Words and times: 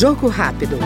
Jogo 0.00 0.30
rápido. 0.30 0.78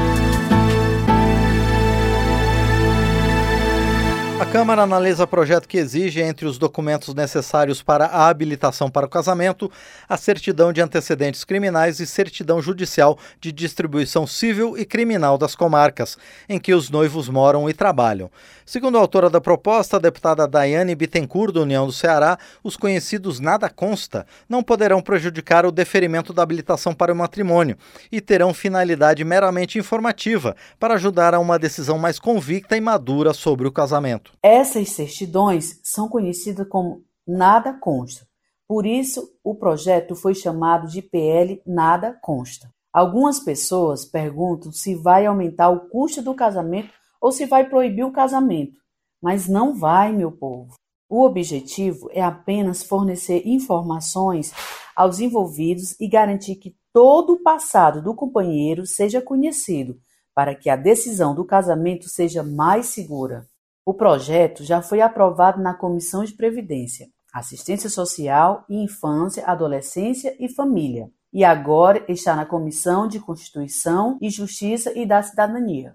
A 4.40 4.44
Câmara 4.44 4.82
analisa 4.82 5.28
projeto 5.28 5.68
que 5.68 5.78
exige, 5.78 6.20
entre 6.20 6.44
os 6.44 6.58
documentos 6.58 7.14
necessários 7.14 7.82
para 7.82 8.06
a 8.06 8.26
habilitação 8.28 8.90
para 8.90 9.06
o 9.06 9.08
casamento, 9.08 9.70
a 10.08 10.16
certidão 10.16 10.72
de 10.72 10.80
antecedentes 10.80 11.44
criminais 11.44 12.00
e 12.00 12.06
certidão 12.06 12.60
judicial 12.60 13.16
de 13.40 13.52
distribuição 13.52 14.26
civil 14.26 14.76
e 14.76 14.84
criminal 14.84 15.38
das 15.38 15.54
comarcas, 15.54 16.18
em 16.48 16.58
que 16.58 16.74
os 16.74 16.90
noivos 16.90 17.28
moram 17.28 17.70
e 17.70 17.72
trabalham. 17.72 18.28
Segundo 18.66 18.96
a 18.96 19.00
autora 19.00 19.30
da 19.30 19.40
proposta, 19.40 19.98
a 19.98 20.00
deputada 20.00 20.48
Daiane 20.48 20.96
Bittencourt, 20.96 21.52
do 21.52 21.62
União 21.62 21.86
do 21.86 21.92
Ceará, 21.92 22.36
os 22.62 22.76
conhecidos 22.76 23.38
nada 23.38 23.68
consta 23.68 24.26
não 24.48 24.64
poderão 24.64 25.00
prejudicar 25.00 25.64
o 25.64 25.70
deferimento 25.70 26.32
da 26.32 26.42
habilitação 26.42 26.92
para 26.92 27.12
o 27.12 27.16
matrimônio 27.16 27.76
e 28.10 28.20
terão 28.20 28.52
finalidade 28.52 29.22
meramente 29.22 29.78
informativa 29.78 30.56
para 30.80 30.94
ajudar 30.94 31.34
a 31.34 31.38
uma 31.38 31.58
decisão 31.58 31.98
mais 31.98 32.18
convicta 32.18 32.76
e 32.76 32.80
madura 32.80 33.32
sobre 33.32 33.68
o 33.68 33.72
casamento. 33.72 34.23
Essas 34.42 34.90
certidões 34.90 35.80
são 35.82 36.08
conhecidas 36.08 36.68
como 36.68 37.02
nada 37.26 37.72
consta. 37.72 38.26
Por 38.66 38.86
isso, 38.86 39.28
o 39.42 39.54
projeto 39.54 40.14
foi 40.14 40.34
chamado 40.34 40.88
de 40.88 41.02
PL 41.02 41.62
Nada 41.66 42.18
Consta. 42.22 42.72
Algumas 42.92 43.40
pessoas 43.40 44.04
perguntam 44.04 44.72
se 44.72 44.94
vai 44.94 45.26
aumentar 45.26 45.68
o 45.68 45.88
custo 45.88 46.22
do 46.22 46.34
casamento 46.34 46.90
ou 47.20 47.32
se 47.32 47.44
vai 47.44 47.68
proibir 47.68 48.04
o 48.04 48.12
casamento. 48.12 48.78
Mas 49.20 49.48
não 49.48 49.74
vai, 49.74 50.12
meu 50.12 50.30
povo. 50.30 50.74
O 51.08 51.24
objetivo 51.24 52.08
é 52.12 52.22
apenas 52.22 52.82
fornecer 52.82 53.42
informações 53.46 54.52
aos 54.96 55.20
envolvidos 55.20 55.98
e 56.00 56.08
garantir 56.08 56.56
que 56.56 56.76
todo 56.92 57.34
o 57.34 57.42
passado 57.42 58.00
do 58.00 58.14
companheiro 58.14 58.86
seja 58.86 59.20
conhecido, 59.20 59.98
para 60.34 60.54
que 60.54 60.70
a 60.70 60.76
decisão 60.76 61.34
do 61.34 61.44
casamento 61.44 62.08
seja 62.08 62.42
mais 62.42 62.86
segura. 62.86 63.46
O 63.86 63.92
projeto 63.92 64.64
já 64.64 64.80
foi 64.80 65.02
aprovado 65.02 65.60
na 65.60 65.74
Comissão 65.74 66.24
de 66.24 66.32
Previdência, 66.32 67.08
Assistência 67.34 67.90
Social 67.90 68.64
e 68.66 68.82
Infância, 68.82 69.44
Adolescência 69.44 70.34
e 70.40 70.48
Família, 70.48 71.10
e 71.30 71.44
agora 71.44 72.02
está 72.08 72.34
na 72.34 72.46
Comissão 72.46 73.06
de 73.06 73.20
Constituição 73.20 74.16
e 74.22 74.30
Justiça 74.30 74.90
e 74.98 75.04
da 75.04 75.22
Cidadania. 75.22 75.92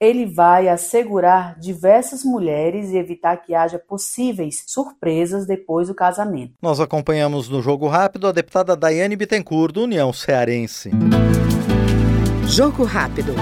Ele 0.00 0.24
vai 0.24 0.68
assegurar 0.68 1.58
diversas 1.58 2.22
mulheres 2.22 2.90
e 2.90 2.96
evitar 2.96 3.36
que 3.38 3.54
haja 3.54 3.78
possíveis 3.78 4.62
surpresas 4.68 5.44
depois 5.44 5.88
do 5.88 5.94
casamento. 5.94 6.54
Nós 6.62 6.78
acompanhamos 6.78 7.48
no 7.48 7.60
Jogo 7.60 7.88
Rápido 7.88 8.28
a 8.28 8.32
deputada 8.32 8.76
Daiane 8.76 9.16
Bittencourt, 9.16 9.72
do 9.72 9.82
União 9.82 10.12
Cearense. 10.12 10.90
Jogo 12.46 12.84
Rápido. 12.84 13.32